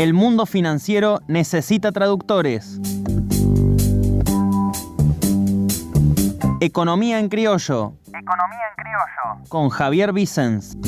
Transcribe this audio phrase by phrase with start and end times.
[0.00, 2.80] El mundo financiero necesita traductores.
[6.60, 7.92] Economía en criollo.
[8.06, 9.48] Economía en criollo.
[9.50, 10.78] Con Javier Vicens.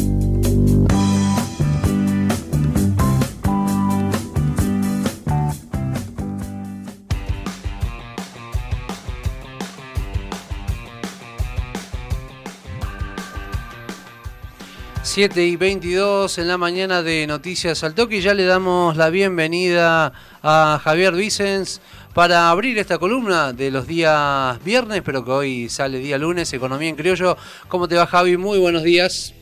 [15.05, 20.13] Siete y 22 en la mañana de Noticias al Toque ya le damos la bienvenida
[20.45, 21.81] a Javier Vicens
[22.15, 26.89] para abrir esta columna de los días viernes, pero que hoy sale día lunes, Economía
[26.89, 27.37] en Criollo.
[27.67, 28.37] ¿Cómo te va Javi?
[28.37, 29.35] Muy buenos días.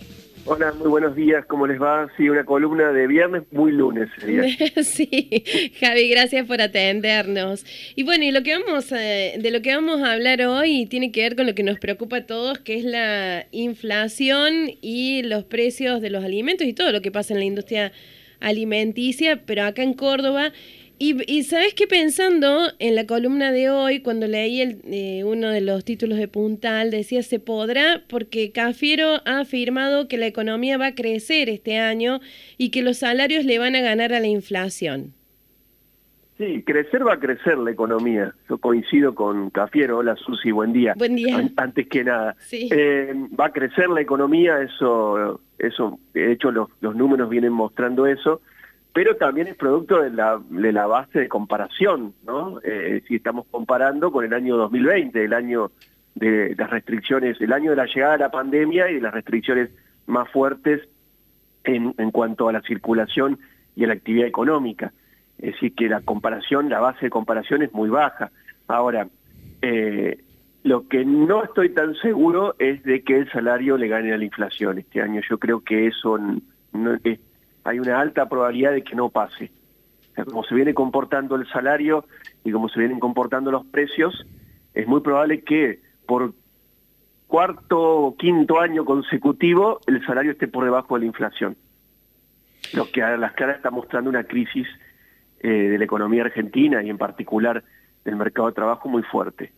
[0.53, 2.09] Hola, muy buenos días, ¿cómo les va?
[2.17, 4.09] Sí, una columna de viernes muy lunes
[4.83, 5.45] sí,
[5.79, 7.65] Javi, gracias por atendernos.
[7.95, 11.23] Y bueno, y lo que vamos de lo que vamos a hablar hoy tiene que
[11.23, 16.01] ver con lo que nos preocupa a todos, que es la inflación y los precios
[16.01, 17.93] de los alimentos y todo lo que pasa en la industria
[18.41, 20.53] alimenticia, pero acá en Córdoba
[21.03, 25.63] y, sabes qué pensando en la columna de hoy, cuando leí el, eh, uno de
[25.63, 30.89] los títulos de Puntal, decía se podrá porque Cafiero ha afirmado que la economía va
[30.89, 32.21] a crecer este año
[32.59, 35.15] y que los salarios le van a ganar a la inflación.
[36.37, 38.35] Sí, crecer va a crecer la economía.
[38.51, 39.99] Yo coincido con Cafiero.
[39.99, 40.93] Hola Susi, buen día.
[40.99, 41.51] Buen día.
[41.57, 42.37] antes que nada.
[42.53, 48.07] Eh, va a crecer la economía, eso, eso de hecho los, los números vienen mostrando
[48.07, 48.43] eso
[48.93, 52.61] pero también es producto de la, base de comparación, ¿no?
[52.63, 55.71] Eh, si estamos comparando con el año 2020, el año
[56.15, 59.71] de las restricciones, el año de la llegada de la pandemia y de las restricciones
[60.07, 60.89] más fuertes
[61.65, 63.39] en, en cuanto a la circulación
[63.77, 64.93] y a la actividad económica.
[65.39, 68.31] Es decir, que la comparación, la base de comparación es muy baja.
[68.67, 69.09] Ahora,
[69.63, 70.19] eh,
[70.63, 74.25] lo que no estoy tan seguro es de que el salario le gane a la
[74.25, 75.23] inflación este año.
[75.29, 77.19] Yo creo que eso no, es
[77.65, 79.51] hay una alta probabilidad de que no pase.
[80.25, 82.05] como se viene comportando el salario
[82.45, 84.27] y como se vienen comportando los precios,
[84.75, 86.35] es muy probable que por
[87.27, 91.57] cuarto o quinto año consecutivo el salario esté por debajo de la inflación.
[92.75, 94.67] Lo que a las caras está mostrando una crisis
[95.41, 97.63] eh, de la economía argentina y en particular
[98.05, 99.53] del mercado de trabajo muy fuerte.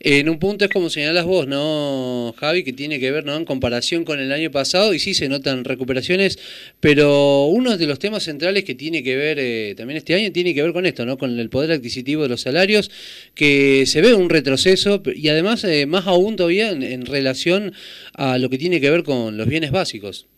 [0.00, 2.64] En un punto es como señalas vos, ¿no, Javi?
[2.64, 3.34] Que tiene que ver, ¿no?
[3.36, 6.38] En comparación con el año pasado, y sí se notan recuperaciones,
[6.80, 10.54] pero uno de los temas centrales que tiene que ver eh, también este año tiene
[10.54, 11.16] que ver con esto, ¿no?
[11.16, 12.90] Con el poder adquisitivo de los salarios,
[13.34, 17.72] que se ve un retroceso, y además, eh, más aún todavía en, relación
[18.16, 20.28] a lo que tiene que ver con los bienes básicos.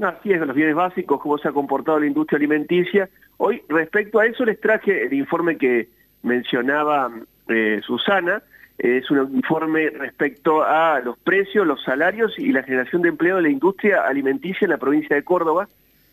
[0.00, 3.08] Así es, los bienes básicos, cómo se ha comportado la industria alimenticia.
[3.36, 5.88] Hoy, respecto a eso, les traje el informe que
[6.22, 7.10] mencionaba
[7.48, 8.42] eh, Susana,
[8.82, 13.42] es un informe respecto a los precios, los salarios y la generación de empleo de
[13.42, 15.68] la industria alimenticia en la provincia de Córdoba.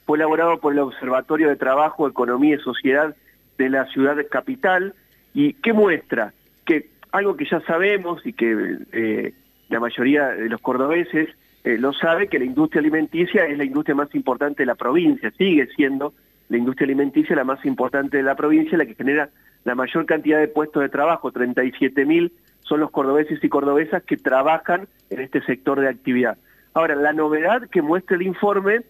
[0.05, 3.15] Fue elaborado por el Observatorio de Trabajo, Economía y Sociedad
[3.57, 4.93] de la ciudad capital.
[5.33, 6.33] ¿Y qué muestra?
[6.63, 9.33] Que algo que ya sabemos y que eh,
[9.69, 11.29] la mayoría de los cordobeses
[11.63, 15.31] eh, lo sabe, que la industria alimenticia es la industria más importante de la provincia,
[15.31, 16.13] sigue siendo
[16.49, 19.29] la industria alimenticia la más importante de la provincia, la que genera
[19.63, 22.31] la mayor cantidad de puestos de trabajo, 37 mil
[22.69, 26.37] son los cordobeses y cordobesas que trabajan en este sector de actividad.
[26.73, 28.81] Ahora, la novedad que muestra el informe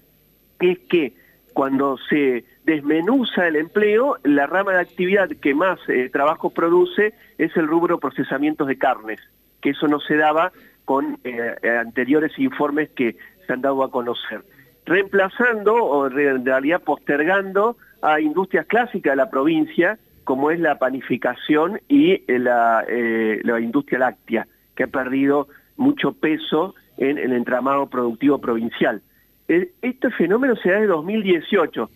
[0.60, 1.14] es que
[1.54, 7.56] cuando se desmenuza el empleo, la rama de actividad que más eh, trabajo produce es
[7.56, 9.20] el rubro procesamientos de carnes,
[9.62, 10.52] que eso no se daba
[10.86, 13.16] con eh, anteriores informes que
[13.48, 14.44] se han dado a conocer.
[14.86, 19.98] Reemplazando o en realidad postergando a industrias clásicas de la provincia,
[20.30, 26.76] como es la panificación y eh, eh, la, industria láctea, que ha perdido mucho peso
[26.98, 29.02] en el entramado productivo provincial.
[29.48, 31.90] Este fenómeno se da de 2018.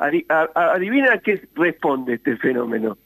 [0.00, 2.98] Adivina a qué responde este fenómeno.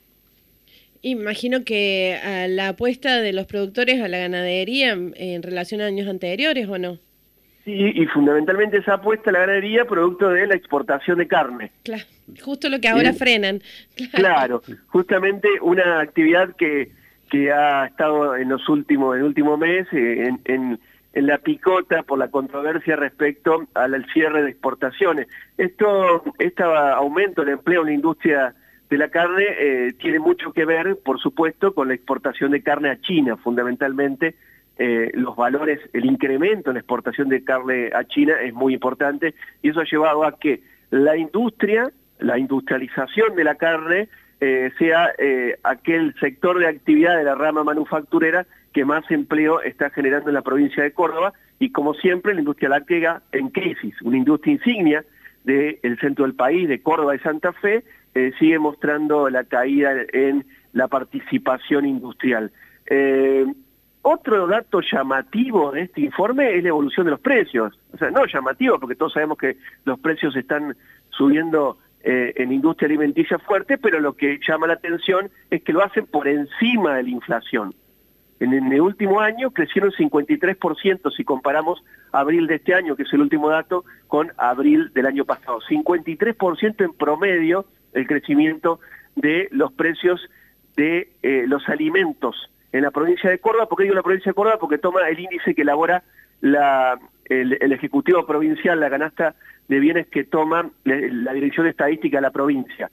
[1.02, 6.08] Imagino que a la apuesta de los productores a la ganadería en relación a años
[6.08, 6.98] anteriores, ¿o no?
[7.64, 11.72] Sí, y fundamentalmente esa apuesta a la ganadería producto de la exportación de carne.
[11.82, 12.04] Claro,
[12.42, 13.60] justo lo que ahora frenan.
[14.14, 14.62] Claro.
[14.88, 16.90] justamente una actividad que,
[17.30, 20.40] que ha estado en los últimos, en el último mes eh, en,
[21.12, 25.26] en, la picota por la controversia respecto al cierre de exportaciones.
[25.58, 28.54] Esto, este aumento del empleo en la industria
[28.88, 32.90] de la carne eh, tiene mucho que ver, por supuesto, con la exportación de carne
[32.90, 34.34] a China, fundamentalmente,
[34.82, 39.34] eh, los valores, el incremento en la exportación de carne a China es muy importante
[39.60, 44.08] y eso ha llevado a que la industria, la industrialización de la carne
[44.40, 49.90] eh, sea eh, aquel sector de actividad de la rama manufacturera que más empleo está
[49.90, 54.16] generando en la provincia de Córdoba y como siempre la industria láctea en crisis, una
[54.16, 55.04] industria insignia
[55.44, 57.84] del centro del país, de Córdoba y Santa Fe,
[58.38, 62.50] sigue mostrando la caída en la participación industrial.
[64.02, 67.78] Otro dato llamativo de este informe es la evolución de los precios.
[67.92, 70.74] O sea, no llamativo, porque todos sabemos que los precios están
[71.10, 75.84] subiendo eh, en industria alimenticia fuerte, pero lo que llama la atención es que lo
[75.84, 77.74] hacen por encima de la inflación.
[78.38, 83.20] En el último año crecieron 53% si comparamos abril de este año, que es el
[83.20, 85.60] último dato, con abril del año pasado.
[85.68, 88.80] 53% en promedio el crecimiento
[89.14, 90.26] de los precios
[90.74, 93.66] de eh, los alimentos en la provincia de Córdoba.
[93.66, 94.58] ¿Por qué digo la provincia de Córdoba?
[94.58, 96.02] Porque toma el índice que elabora
[96.40, 99.34] la, el, Ejecutivo Provincial, la canasta
[99.68, 102.90] de bienes que toma la, Dirección Estadística de la provincia.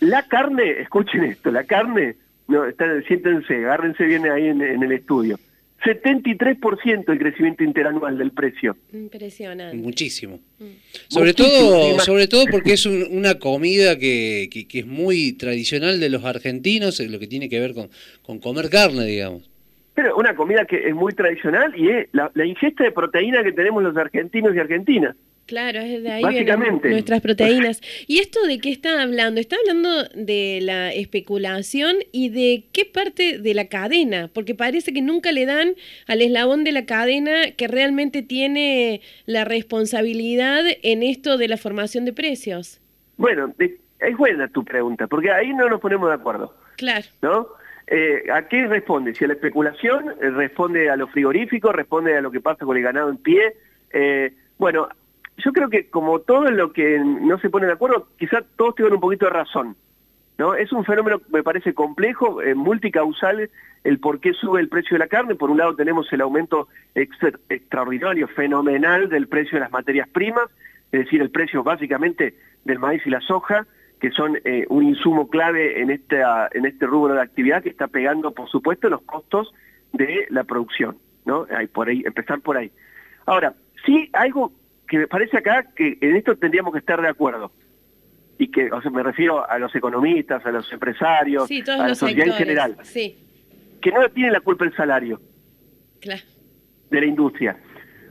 [0.00, 2.16] La carne, escuchen esto, la carne,
[2.48, 2.64] no,
[3.06, 5.38] siéntense, agárrense bien ahí en, el estudio.
[5.86, 8.76] 73% el crecimiento interanual del precio.
[8.92, 9.76] Impresionante.
[9.76, 10.40] Muchísimo.
[10.58, 10.64] Mm.
[11.08, 16.24] Sobre todo sobre todo porque es una comida que, que, es muy tradicional de los
[16.24, 17.90] argentinos, lo que tiene que ver con,
[18.22, 19.48] con comer carne, digamos.
[19.96, 23.82] Pero una comida que es muy tradicional y es la, ingesta de proteína que tenemos
[23.82, 25.16] los argentinos y argentinas.
[25.46, 27.80] Claro, es de ahí vienen nuestras proteínas.
[28.08, 29.40] ¿Y esto de qué está hablando?
[29.40, 35.02] Está hablando de la especulación y de qué parte de la cadena, porque parece que
[35.02, 35.74] nunca le dan
[36.08, 42.04] al eslabón de la cadena que realmente tiene la responsabilidad en esto de la formación
[42.04, 42.80] de precios.
[43.16, 46.54] Bueno, es buena tu pregunta, porque ahí no nos ponemos de acuerdo.
[46.76, 47.06] Claro.
[47.22, 47.46] ¿No?
[47.86, 49.14] Eh, ¿A qué responde?
[49.14, 52.76] Si a la especulación, eh, responde a lo frigorífico, responde a lo que pasa con
[52.76, 53.54] el ganado en pie.
[53.92, 54.88] Eh, bueno,
[55.38, 58.94] yo creo que como todo lo que no se pone de acuerdo, quizás todos tengan
[58.94, 59.76] un poquito de razón.
[60.38, 60.54] ¿no?
[60.54, 63.50] Es un fenómeno, me parece, complejo, multicausal,
[63.84, 65.34] el por qué sube el precio de la carne.
[65.34, 70.48] Por un lado tenemos el aumento extraordinario, fenomenal del precio de las materias primas,
[70.92, 73.66] es decir, el precio básicamente del maíz y la soja,
[74.00, 77.88] que son eh, un insumo clave en, esta, en este rubro de actividad que está
[77.88, 79.54] pegando, por supuesto, los costos
[79.92, 81.46] de la producción, ¿no?
[81.50, 82.70] Hay por ahí, empezar por ahí.
[83.24, 83.54] Ahora,
[83.84, 84.52] sí, algo
[84.86, 87.52] que me parece acá que en esto tendríamos que estar de acuerdo,
[88.38, 92.26] y que, o sea, me refiero a los economistas, a los empresarios, a la sociedad
[92.26, 93.18] en general, sí.
[93.80, 95.20] que no tiene la culpa el salario
[96.00, 96.22] claro.
[96.90, 97.56] de la industria.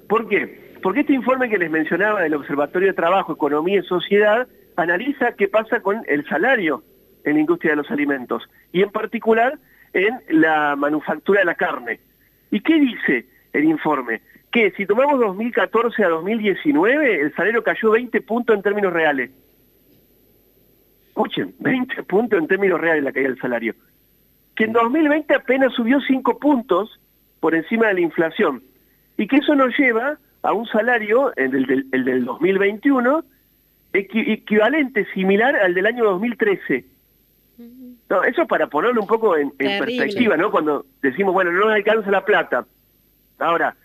[0.08, 0.76] ¿Por qué?
[0.82, 5.48] Porque este informe que les mencionaba del Observatorio de Trabajo, Economía y Sociedad, analiza qué
[5.48, 6.84] pasa con el salario
[7.24, 9.58] en la industria de los alimentos y en particular
[9.94, 12.00] en la manufactura de la carne.
[12.52, 14.22] ¿Y qué dice el informe?
[14.56, 19.30] Que si tomamos 2014 a 2019, el salario cayó 20 puntos en términos reales.
[21.10, 23.76] Escuchen, 20 puntos en términos reales la caída del salario.
[24.56, 27.02] Que en 2020 apenas subió 5 puntos
[27.42, 28.64] por encima de la inflación.
[29.18, 33.26] Y que eso nos lleva a un salario, el del, el del 2021,
[33.92, 36.86] equivalente, similar al del año 2013.
[38.10, 40.50] No, eso para ponerlo un poco en, perspectiva, ¿no?
[40.50, 42.66] Cuando decimos, bueno, no nos alcanza la plata.
[43.38, 43.76] Ahora,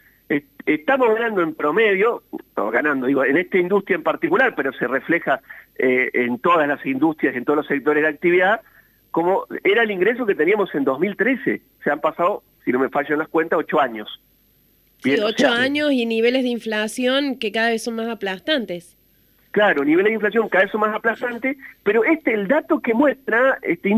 [0.67, 2.23] estamos ganando en promedio,
[2.57, 5.41] no, ganando, digo, en esta industria en particular, pero se refleja
[5.77, 8.61] eh, en todas las industrias, en todos los sectores de actividad,
[9.11, 11.63] como era el ingreso que teníamos en 2013.
[11.83, 14.21] Se han pasado, si no me fallan las cuentas, ocho años.
[14.99, 18.97] sí, ocho años y niveles de inflación que cada vez son más aplastantes.
[19.51, 23.59] Claro, niveles de inflación cada vez son más aplastantes, pero este el dato que muestra
[23.63, 23.93] este,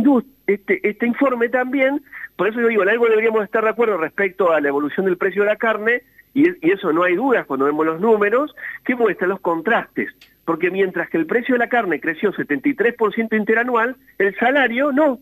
[0.47, 2.03] este, este informe también,
[2.37, 5.19] por eso yo digo, en algo deberíamos estar de acuerdo respecto a la evolución del
[5.19, 6.05] precio de la carne,
[6.35, 10.11] y, eso no hay dudas cuando vemos los números, que muestra los contrastes.
[10.45, 15.21] Porque mientras que el precio de la carne creció 73% interanual, el salario no.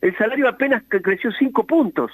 [0.00, 2.10] El salario apenas creció 5 puntos.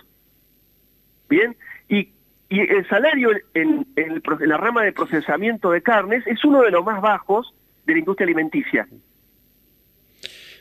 [1.29, 1.57] Bien,
[1.89, 2.13] y
[2.51, 3.87] y el salario en,
[4.41, 7.53] la rama de procesamiento de carnes es uno de los más bajos
[7.85, 8.89] de la industria alimenticia.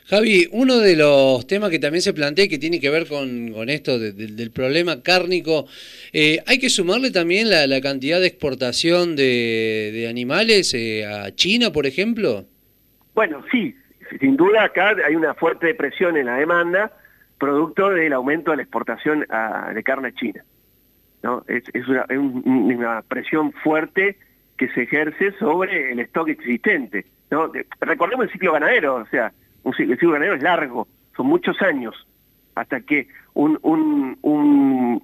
[0.08, 3.68] Javi, uno de los temas que también se plantea y que tiene que ver con,
[3.68, 5.66] esto del problema cárnico,
[6.14, 11.84] eh, hay que sumarle también la, cantidad de exportación de, animales eh, a China, por
[11.84, 12.46] ejemplo.
[13.14, 13.76] Bueno, sí,
[14.18, 16.90] sin duda acá hay una fuerte presión en la demanda,
[17.38, 19.26] producto del aumento de la exportación
[19.74, 20.42] de carne a China.
[21.22, 21.44] ¿no?
[21.48, 24.16] Es, una, presión fuerte
[24.56, 27.04] que se ejerce sobre el stock existente.
[27.30, 27.52] ¿no?
[27.80, 31.94] Recordemos el ciclo ganadero, o sea, un, el ciclo ganadero es largo, son muchos años,
[32.54, 35.02] hasta que un, un, un,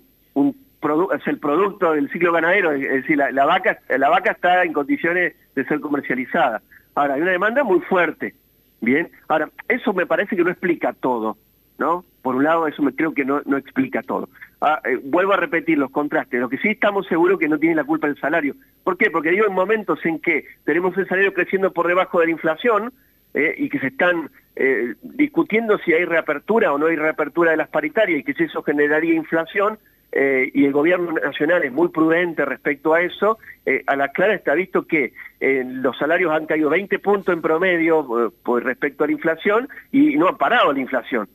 [1.15, 5.35] es el producto del ciclo ganadero, es decir, la, vaca, la vaca está en condiciones
[5.55, 6.63] de ser comercializada.
[6.95, 8.35] Ahora, hay una demanda muy fuerte,
[8.81, 9.11] ¿bien?
[9.29, 11.39] Ahora, eso me parece que no explica todo,
[11.79, 12.05] ¿no?
[12.23, 14.29] Por un lado, eso me creo que no, no explica todo.
[14.61, 16.41] Ah, eh, vuelvo a repetir los contrastes.
[16.41, 18.55] Lo que sí estamos seguros que no tiene la culpa el salario.
[18.83, 19.11] ¿Por qué?
[19.11, 22.93] Porque digo en momentos en que tenemos el salario creciendo por debajo de la inflación
[23.35, 27.57] eh, y que se están eh, discutiendo si hay reapertura o no hay reapertura de
[27.57, 29.79] las paritarias y que si eso generaría inflación,
[30.17, 33.37] y el gobierno nacional es muy prudente respecto a eso,
[33.85, 39.03] a la clara está visto que los salarios han caído 20 puntos en promedio respecto
[39.03, 41.29] a la inflación y no han parado la inflación.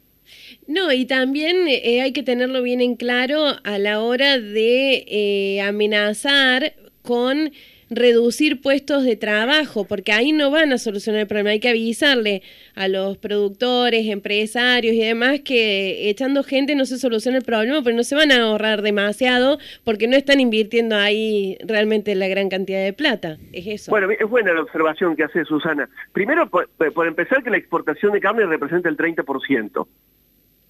[0.68, 5.62] No, y también eh, hay que tenerlo bien en claro a la hora de eh,
[5.62, 7.52] amenazar con
[7.90, 11.52] reducir puestos de trabajo, porque ahí no van a solucionar el problema.
[11.52, 12.42] Hay que avisarle
[12.76, 17.96] a los productores, empresarios y demás que echando gente no se soluciona el problema, pero
[17.96, 22.84] no se van a ahorrar demasiado porque no están invirtiendo ahí realmente la gran cantidad
[22.84, 23.38] de plata.
[23.52, 23.92] Es eso.
[23.92, 25.90] Bueno, es buena la observación que hace Susana.
[26.14, 29.88] Primero, por, empezar, que la exportación de carne representa el 30%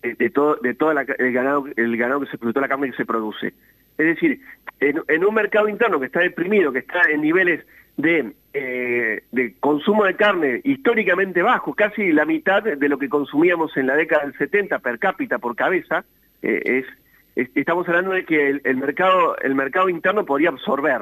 [0.02, 3.06] de todo, de todo el ganado, el ganado que se produce, la carne que se
[3.06, 3.54] produce.
[3.98, 4.40] Es decir,
[4.80, 7.66] en, un mercado interno que está deprimido, que está en niveles
[7.98, 13.76] de, eh, de consumo de carne históricamente bajos, casi la mitad de lo que consumíamos
[13.76, 16.06] en la década del 70 per cápita por cabeza,
[16.42, 16.86] eh,
[17.36, 21.02] es, estamos hablando de que el, mercado, el mercado interno podría absorber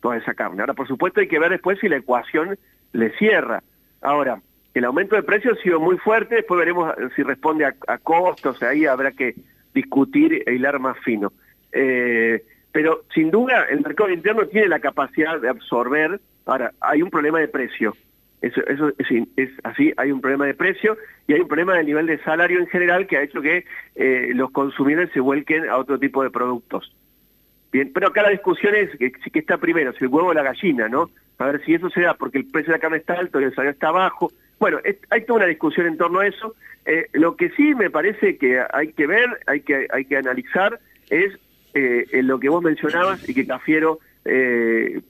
[0.00, 0.60] toda esa carne.
[0.60, 2.58] Ahora, por supuesto, hay que ver después si la ecuación
[2.92, 3.62] le cierra.
[4.02, 4.40] Ahora,
[4.78, 8.86] el aumento de precios ha sido muy fuerte, después veremos si responde a, costos, ahí
[8.86, 9.34] habrá que
[9.74, 11.32] discutir e hilar más fino.
[11.72, 12.42] Eh,
[12.72, 17.40] pero sin duda el mercado interno tiene la capacidad de absorber, ahora hay un problema
[17.40, 17.94] de precio,
[18.42, 22.06] eso, eso es, así, hay un problema de precio y hay un problema del nivel
[22.06, 23.64] de salario en general que ha hecho que
[23.94, 26.94] eh, los consumidores se vuelquen a otro tipo de productos.
[27.72, 30.42] Bien, pero acá la discusión es que, que está primero, si el huevo o la
[30.42, 31.10] gallina, ¿no?
[31.38, 33.44] A ver si eso se da porque el precio de la carne está alto y
[33.44, 34.78] el salario está bajo, bueno,
[35.10, 36.54] hay toda una discusión en torno a eso.
[36.86, 40.80] Eh, lo que sí me parece que hay que ver, hay que, hay que analizar,
[41.10, 41.36] es
[41.74, 45.02] eh, lo que vos mencionabas y que Cafiero eh,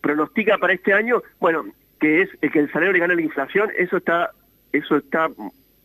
[0.00, 1.64] pronostica para este año, bueno,
[2.00, 4.32] que es que el salario le gana la inflación, eso está,
[4.72, 5.30] eso está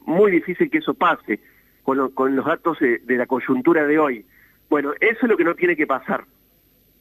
[0.02, 1.40] muy difícil que eso pase
[1.84, 4.26] con, con los datos de la coyuntura de hoy.
[4.70, 6.26] Bueno, eso es lo que no tiene que pasar,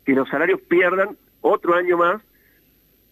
[0.05, 2.23] que los salarios pierdan otro año más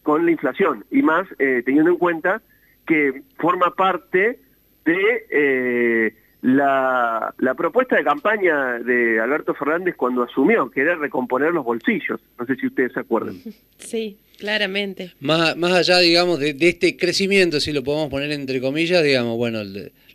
[0.03, 2.43] con la inflación y más teniendo en cuenta
[2.87, 4.39] que forma parte
[4.85, 11.53] de eh, la, la, propuesta de campaña de Alberto Fernández cuando asumió, que era recomponer
[11.53, 12.21] los bolsillos.
[12.39, 13.37] No sé si ustedes se acuerdan.
[13.79, 15.13] Sí, claramente.
[15.21, 19.61] Más, más allá, digamos, de, este crecimiento, si lo podemos poner entre comillas, digamos, bueno,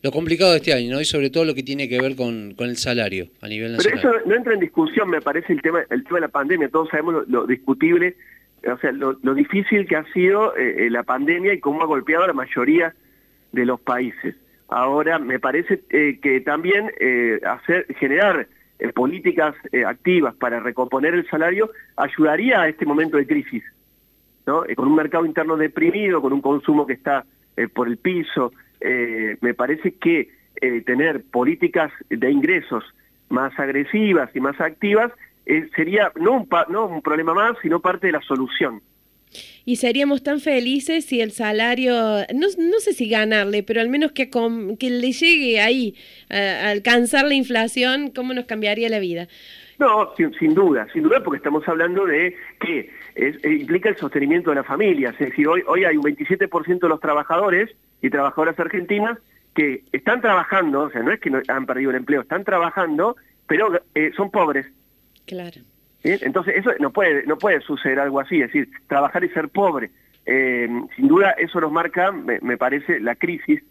[0.02, 1.02] lo complicado de este año, ¿no?
[1.02, 4.00] Y sobre todo lo que tiene que ver con, con el salario a nivel nacional.
[4.02, 6.70] Pero eso no entra en discusión, me parece, el tema, el tema de la pandemia.
[6.70, 8.16] Todos sabemos lo discutible
[8.68, 12.24] o sea, lo, difícil que ha sido eh, eh, la pandemia y cómo ha golpeado
[12.24, 12.94] a la mayoría
[13.52, 14.36] de los países.
[14.68, 16.92] Ahora, me parece eh, que también
[17.44, 18.48] hacer generar
[18.94, 23.64] políticas activas para recomponer el salario ayudaría a este momento de crisis,
[24.46, 24.64] ¿no?
[24.76, 27.26] con un mercado interno deprimido, con un consumo que está
[27.74, 30.30] por el piso, me parece que
[30.86, 32.86] tener políticas de ingresos
[33.30, 35.12] más agresivas y más activas
[35.50, 38.84] eh, sería no un, no un problema más, sino parte de la solución.
[39.66, 41.94] Y seríamos tan felices si el salario,
[42.34, 45.96] no, no sé si ganarle, pero al menos que, que le llegue ahí
[46.30, 49.28] a, alcanzar la inflación, ¿cómo nos cambiaría la vida?
[49.80, 54.52] No, sin, duda, sin duda, porque estamos hablando de que es, eh, implica el sostenimiento
[54.52, 55.10] de la familia.
[55.12, 57.72] Es decir, hoy, hoy hay un 27% de los trabajadores
[58.04, 59.18] y trabajadoras argentinas
[59.56, 63.16] que están trabajando, o sea, no es que no han perdido el empleo, están trabajando,
[63.48, 64.68] pero eh, son pobres
[65.30, 65.62] Claro.
[66.04, 69.92] Entonces, eso no puede, no puede suceder algo así, es decir, trabajar y ser pobre.
[70.26, 73.62] Eh, sin duda, eso nos marca, me, parece, la crisis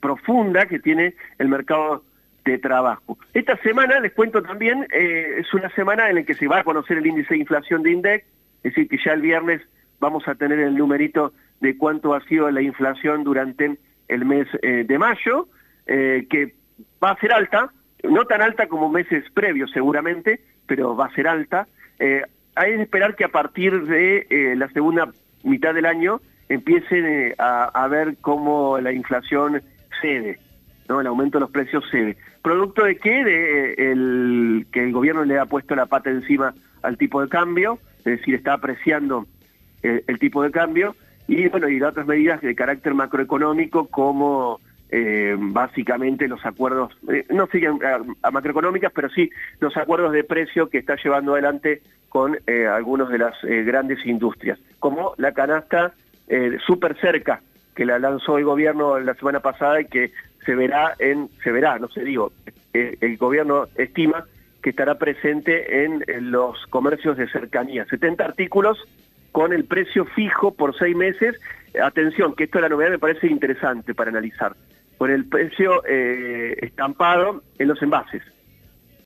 [0.00, 2.04] profunda que tiene el mercado
[2.44, 3.18] de trabajo.
[3.34, 6.64] Esta semana, les cuento también, eh, es una semana en la que se va a
[6.64, 8.24] conocer el índice de inflación de INDEC,
[8.62, 9.62] es decir, que ya el viernes
[9.98, 14.84] vamos a tener el numerito de cuánto ha sido la inflación durante el mes eh,
[14.86, 15.48] de mayo,
[15.86, 16.54] que
[17.02, 17.72] va a ser alta,
[18.02, 21.66] no tan alta como meses previos seguramente, pero va a ser alta.
[21.98, 22.22] Eh,
[22.54, 25.10] hay que esperar que a partir de eh, la segunda
[25.42, 29.60] mitad del año empiecen eh, a, ver cómo la inflación
[30.00, 30.38] cede,
[30.88, 31.00] ¿no?
[31.00, 32.16] el aumento de los precios cede.
[32.42, 33.24] ¿Producto de qué?
[33.24, 37.78] De el, que el gobierno le ha puesto la pata encima al tipo de cambio,
[37.98, 39.26] es decir, está apreciando
[39.82, 40.96] el tipo de cambio,
[41.28, 47.46] y bueno, y otras medidas de carácter macroeconómico como eh, básicamente los acuerdos, eh, no
[47.46, 47.78] siguen
[48.22, 49.30] a, macroeconómicas, pero sí
[49.60, 54.58] los acuerdos de precio que está llevando adelante con eh, algunos de las grandes industrias,
[54.78, 55.92] como la canasta
[56.66, 57.40] súper cerca
[57.78, 60.10] que la lanzó el gobierno la semana pasada y que
[60.44, 62.32] se verá en, se verá, no sé, digo,
[62.74, 64.24] eh, el gobierno estima
[64.62, 67.84] que estará presente en, en los comercios de cercanía.
[67.84, 68.78] 70 artículos
[69.30, 71.38] con el precio fijo por seis meses.
[71.80, 74.56] Atención, que esto de la novedad me parece interesante para analizar.
[74.98, 78.22] Con el precio eh, estampado en los envases.